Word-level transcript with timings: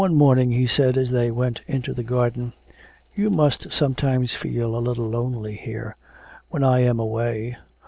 One 0.01 0.15
morning 0.15 0.49
he 0.53 0.65
said, 0.65 0.97
as 0.97 1.11
they 1.11 1.29
went 1.29 1.61
into 1.67 1.93
the 1.93 2.01
garden, 2.01 2.53
'You 3.13 3.29
must 3.29 3.71
sometimes 3.71 4.33
feel 4.33 4.75
a 4.75 4.81
little 4.81 5.07
lonely 5.07 5.53
here... 5.57 5.95
when 6.49 6.63
I 6.63 6.79
am 6.79 6.99
away... 6.99 7.57